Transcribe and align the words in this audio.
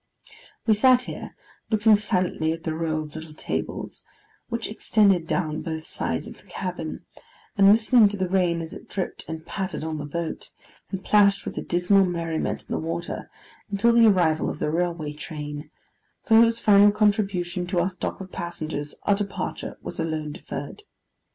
We 0.65 0.73
sat 0.73 1.03
here, 1.03 1.35
looking 1.69 1.95
silently 1.95 2.51
at 2.53 2.63
the 2.63 2.73
row 2.73 3.01
of 3.01 3.13
little 3.15 3.35
tables, 3.35 4.01
which 4.49 4.67
extended 4.67 5.27
down 5.27 5.61
both 5.61 5.85
sides 5.85 6.25
of 6.25 6.37
the 6.41 6.47
cabin, 6.47 7.05
and 7.55 7.71
listening 7.71 8.09
to 8.09 8.17
the 8.17 8.27
rain 8.27 8.63
as 8.63 8.73
it 8.73 8.89
dripped 8.89 9.23
and 9.27 9.45
pattered 9.45 9.83
on 9.83 9.99
the 9.99 10.05
boat, 10.07 10.49
and 10.89 11.03
plashed 11.03 11.45
with 11.45 11.55
a 11.59 11.61
dismal 11.61 12.03
merriment 12.03 12.61
in 12.67 12.73
the 12.73 12.79
water, 12.81 13.29
until 13.69 13.93
the 13.93 14.07
arrival 14.07 14.49
of 14.49 14.57
the 14.57 14.71
railway 14.71 15.13
train, 15.13 15.69
for 16.25 16.33
whose 16.35 16.59
final 16.59 16.91
contribution 16.91 17.67
to 17.67 17.79
our 17.79 17.91
stock 17.91 18.19
of 18.19 18.31
passengers, 18.31 18.95
our 19.03 19.13
departure 19.13 19.77
was 19.83 19.99
alone 19.99 20.31
deferred. 20.31 20.81